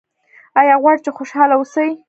[0.59, 1.89] ایا غواړئ چې خوشحاله اوسئ؟